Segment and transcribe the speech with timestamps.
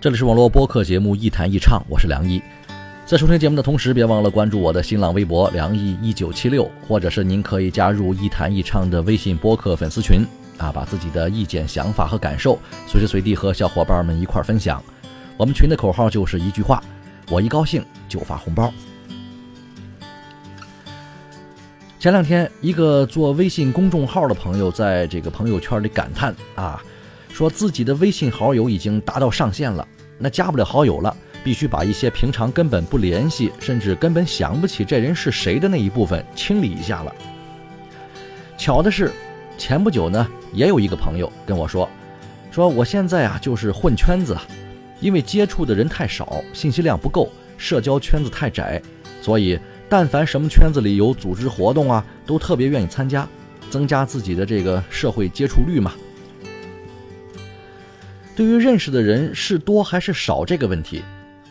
[0.00, 2.40] 这里是网络播客节目《一弹一唱》，我是梁毅。
[3.04, 10.26] 在收听节目的同时，别忘了关注我的新浪微博“梁毅一九七六”，或者是您可以加入“一弹一唱”的微信播客粉丝群
[10.56, 14.82] 啊，把自己的意见、想法和感受随时随地和小伙伴们一块分享。
[15.36, 16.82] 我们群的口号就是一句话：
[17.28, 18.72] 我一高兴就发红包。
[21.98, 26.82] 前两天，一个做微信公众号的朋友在这个朋友圈里感叹啊。
[27.40, 37.10] 说自己的微信好友已经达到上限了，那加不了好友了，必须把一些平常根本不联系，甚至根本想不起这人是谁的那一部分清理一下了。
[38.58, 39.10] 巧的是，
[39.56, 41.88] 前不久呢，也有一个朋友跟我说，
[42.50, 44.36] 说我现在啊就是混圈子，
[45.00, 48.82] 因为接触的人太少，信息量不够，社交圈子太窄，
[49.22, 53.26] 所以但凡什么圈子里有组织活动啊，都特别愿意参加，
[53.70, 55.94] 增加自己的这个社会接触率嘛。
[58.40, 61.02] 对于认识的人是多还是少这个问题，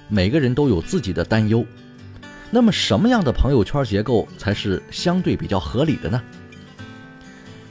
[0.08, 1.64] 每个人都有自己的担忧。
[2.50, 6.20] 那么，什么样的朋友圈结构才是相对比较合理的呢？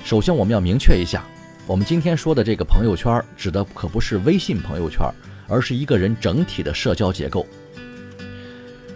[0.04, 1.24] 首先，我们要明确一下，
[1.66, 5.04] 我们今天说的这个朋友圈指的可不是微信朋友圈，
[5.48, 7.44] 而是一个人整体的社交结构。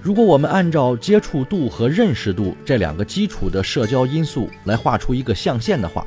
[0.01, 6.07] 如果我们按照接触度和认识度这两个基础的社交因素来画出一个象限的话，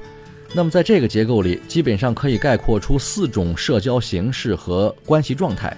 [0.58, 5.76] 那么，在这个结构里，基本上可以概括出四种社交形式和关系状态。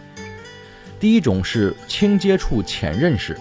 [1.00, 3.36] 第一种是轻接触、浅认识，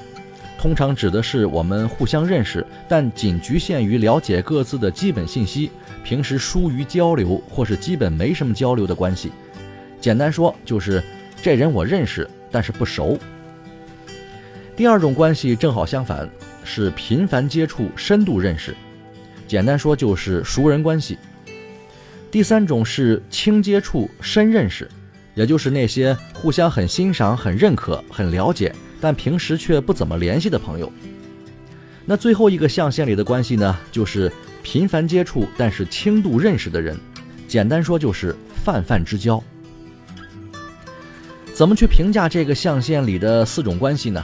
[0.58, 5.70] 通常指的是我们互相认识，但仅局限于了解各自的基本信息，
[6.02, 9.30] 平时疏于交流或是基本没什么交流的关系。
[10.00, 11.04] 简单说，就是
[11.42, 13.18] 这人我认识，但是不熟。
[14.74, 16.26] 第二种关系正好相反，
[16.64, 18.74] 是频繁接触、深度认识。
[19.46, 21.18] 简单说就是熟人关系。
[22.30, 24.90] 第三种是轻接触深认识，
[25.34, 30.92] 也就是那些互相很欣赏、很认可、很了解，但平时却不怎么联系的朋友。
[32.04, 34.30] 那最后一个象限里的关系呢，就是
[34.62, 36.98] 频繁接触但是轻度认识的人。
[37.48, 39.42] 简单说就是泛泛之交。
[41.54, 44.22] 怎么去评价这个象限里的四种关系呢？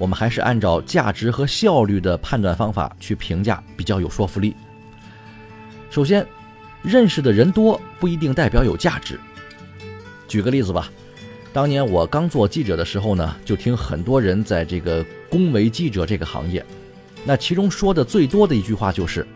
[0.00, 4.56] 我们还是按照价值和效率的判断方法去评价，比较有说服力。
[5.90, 6.26] 首先，
[6.80, 9.20] 认识的人多不一定代表有价值。
[10.26, 10.90] 举个例子吧，
[11.52, 16.64] 当年我刚做记者的时候呢，就听很多人在这个恭维记者这个行业。
[17.26, 19.26] 那其中说的最多的一句话就是：“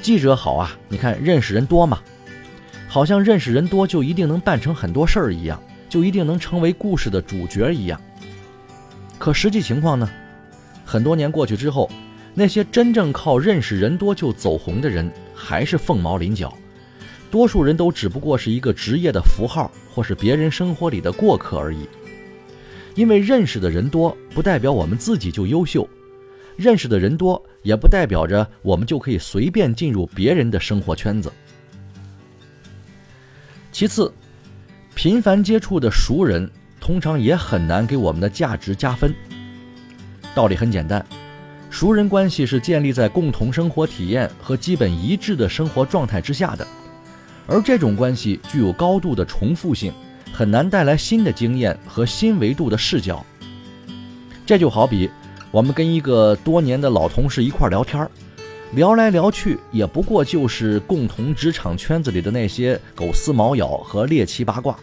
[0.00, 1.98] 记者好啊，你看认识人多嘛，
[2.88, 8.00] 好像认识人多就一定能办成很多事儿一样，就一定能成为故事的主角一样。”
[9.18, 10.08] 可实际情况呢？
[10.84, 11.90] 很多年过去之后，
[12.34, 16.56] 那些真正靠认识人多就走红的人，还是凤毛麟角。
[17.30, 21.86] 多数人都只不过是一个职业的符号，或是别人生活里的过客而已。
[22.94, 25.86] 因为认识的人多，不代表我们自己就优秀；
[26.56, 31.30] 认识的人多，也不代表着我们就可以随便进入别人的生活圈子。
[33.70, 34.10] 其次，
[34.94, 36.50] 频繁接触的熟人。
[36.80, 39.14] 通常也很难给我们的价值加分。
[40.34, 41.04] 道理很简单，
[41.68, 46.66] 熟人关系是建立在共同生活体验和基本一致的生活状态之下的，
[47.46, 49.92] 而这种关系具有高度的重复性，
[50.32, 53.24] 很难带来新的经验和新维度的视角。
[54.46, 55.10] 这就好比
[55.50, 58.08] 我们跟一个多年的老同事一块聊天
[58.72, 64.78] 聊来聊去也不过就是共同职场圈子里的那些狗丝毛咬和猎奇八卦。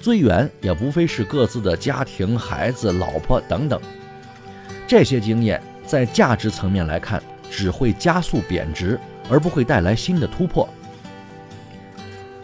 [0.00, 3.80] 最远也无非是各自的家庭、孩子、老婆等等，
[4.86, 8.98] 这些经验在价值层面来看，只会加速贬值，
[9.28, 10.68] 而不会带来新的突破。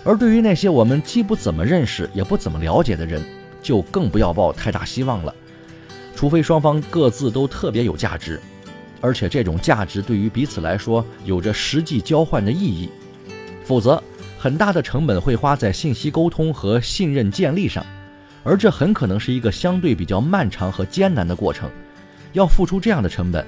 [0.04, 3.22] 而对于那些我们既不怎么认识，也不怎么了解的人，
[3.62, 5.34] 就更不要抱太大希望了。
[6.14, 8.40] 除非双方各自都特别有价值，
[9.00, 12.90] 而且这种价值对于彼此来说有着实际交换的意义，
[13.64, 14.02] 否则。
[14.44, 17.82] 很大的成本会花在信息沟通和信任建立上，
[18.42, 21.70] 而这很可能是一个相对比较漫长和艰难的过程。
[22.34, 23.42] 要付出这样的成本，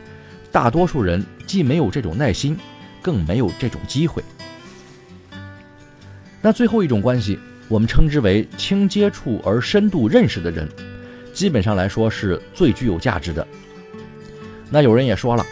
[0.50, 2.56] 大多数人既没有这种耐心，
[3.02, 4.24] 更没有这种机会。
[6.40, 7.38] 那最后一种关系
[7.68, 10.66] 我们称之为轻接触而深度认识的人，
[11.34, 13.46] 基本上来说是最具有价值的。
[14.70, 15.44] 那有人也说了，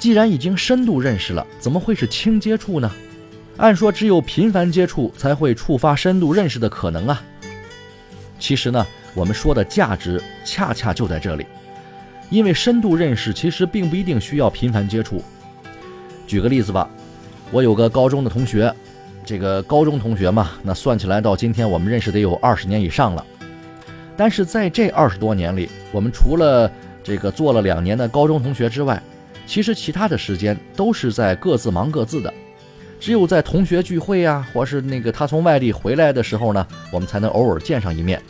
[0.00, 2.90] 既然已经深度认识了，怎么会是轻接触呢？
[3.58, 7.22] 按说只有频繁接触才会触发深度认识的可能啊。
[8.38, 11.46] 其实呢，我们说的价值恰恰就在这里，
[12.30, 15.22] 因为深度认识其实并不一定需要频繁接触。
[16.26, 16.88] 举个例子吧，
[17.50, 18.74] 我有个高中的同学。
[19.24, 23.24] 这个高中同学嘛，那算起来到今天我们认识得有二十年以上了。
[24.16, 26.68] 但是在这二十多年里，我们除了
[27.04, 29.00] 这个做了两年的高中同学之外，
[29.46, 32.34] 其实其他的时间都是在各自忙各自的。
[33.02, 38.22] 只有在同学聚会呀，或是那个他从外地回来的时候呢，我们才能偶尔见上一面。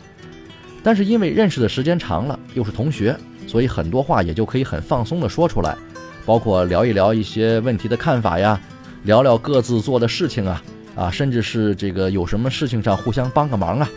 [0.81, 3.15] 但是因为认识的时间长了，又是同学，
[3.45, 5.77] 所以很多话也就可以很放松的说出来，
[6.25, 8.59] 包括聊一聊一些问题的看法呀，
[9.03, 10.63] 聊聊各自做的事情啊。
[10.95, 13.87] 啊，甚至是这个有什么事情上互相帮个忙啊，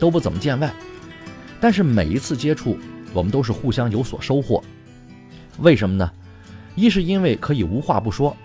[0.00, 0.68] 都不怎么见外。
[1.60, 2.76] 但是每一次接触，
[3.12, 4.60] 我们都是互相有所收获。
[5.58, 6.10] 为什么呢？
[6.74, 8.36] 一是因为可以无话不说，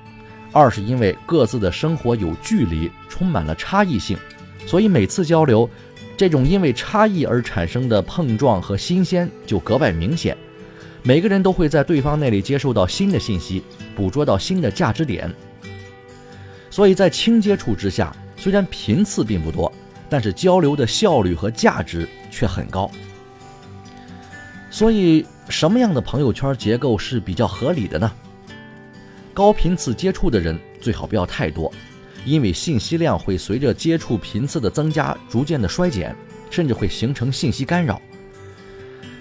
[0.52, 4.18] 二是因为各自的生活有距离，充满了差异性，
[4.66, 5.70] 所以每次交流，
[6.18, 10.36] 这种因为差异而产生的碰撞和新鲜就格外明显。
[11.04, 13.64] 每个人都会在对方那里接受到新的信息，
[13.96, 15.34] 捕捉到新的价值点。
[16.70, 19.72] 所以在轻接触之下，虽然频次并不多，
[20.10, 22.90] 但是交流的效率和价值却很高。
[24.70, 28.12] 所以，什么样的朋友圈结构是比较合理的呢？
[29.40, 31.72] 高频次接触的人最好不要太多，
[32.26, 36.14] 因为信息量会随着接触频次的增加逐渐的衰减，
[36.52, 38.02] 甚至会形成信息干扰。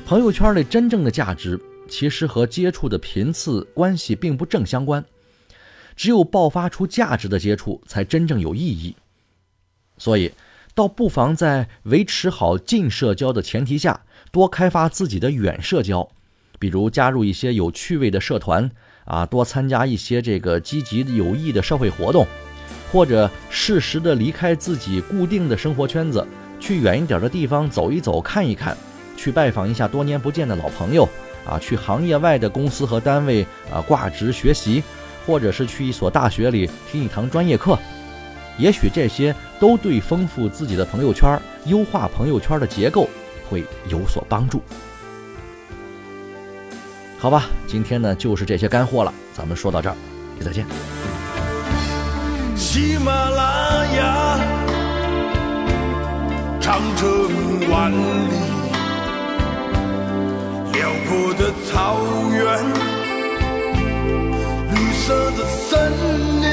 [0.04, 1.56] 朋友圈里真正的价值，
[1.88, 5.04] 其实和接触的频次关系并不正相关。
[5.94, 8.96] 只有爆发出价值的接触，才真正有意义。
[9.98, 10.32] 所以，
[10.74, 16.10] 倒不妨在维持好近社交的前提下，多开发自己的远社交，
[16.58, 18.68] 比如加入一些有趣味的社团
[19.08, 22.24] 啊，多参加一些这个积极有益的社会活动，
[22.92, 26.24] 或者适时的离开自己固定的生活圈子，
[26.60, 28.76] 去远一点的地方走一走、看一看，
[29.16, 31.08] 去拜访一下多年不见的老朋友
[31.44, 34.82] 啊，去行业外的公司和单位啊挂职学习。
[35.26, 37.78] 或者是去一所大学里听一堂专业课，
[38.56, 43.06] 也许这些都对丰富自己的朋友圈、优化朋友圈的结构
[43.46, 44.62] 会有所帮助。
[47.20, 49.96] 好吧，今天呢就是这些干货了，咱们说到这儿，
[50.40, 50.64] 再见。
[52.56, 54.38] 喜马拉雅，
[56.60, 57.08] 长城
[57.70, 57.96] 万里，
[60.72, 61.98] 辽阔的草
[62.30, 62.88] 原。
[65.08, 65.90] 色的森
[66.42, 66.46] 林，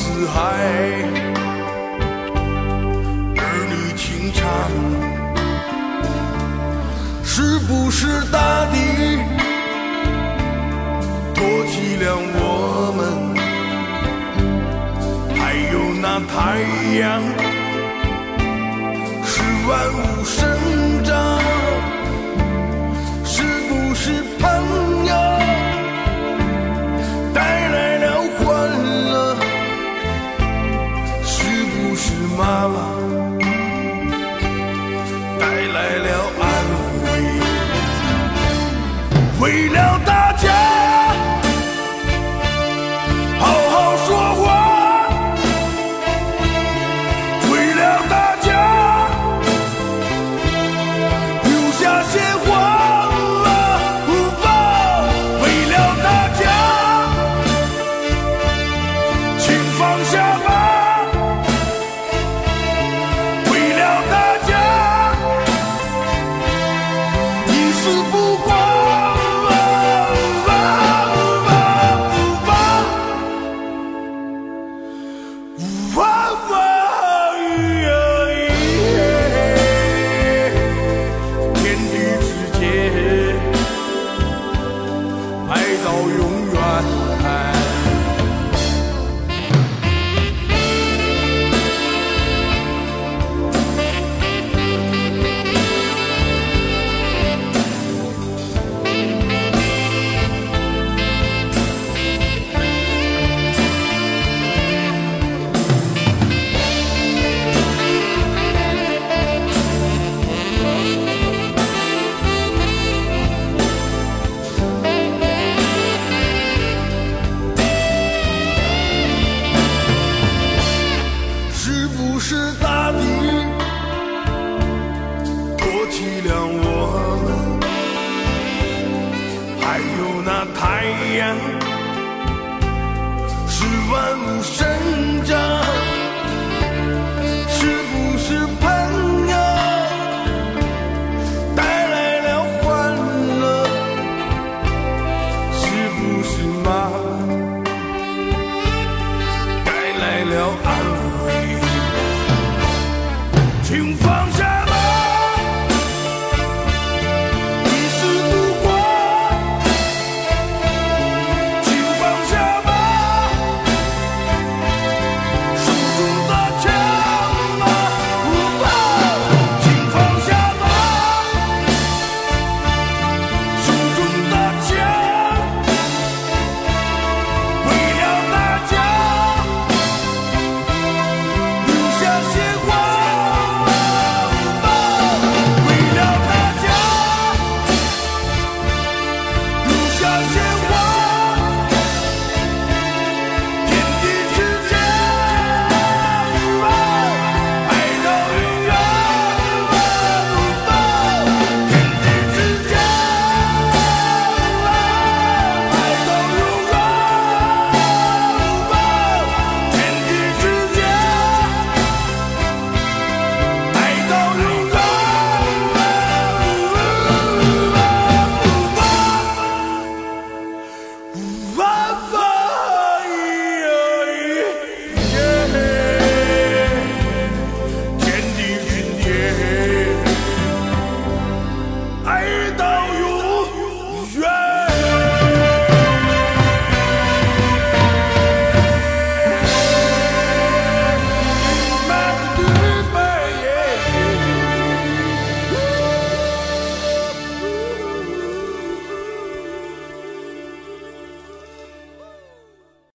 [0.00, 0.38] 四海，
[3.34, 4.46] 儿女情长，
[7.24, 8.76] 是不是大地？
[11.34, 12.16] 多凄凉？
[12.32, 12.42] 我
[12.96, 13.00] 们
[15.36, 15.40] 还
[15.72, 16.36] 有那太
[17.00, 17.04] 阳。
[19.26, 19.34] 是
[19.66, 20.38] 万物生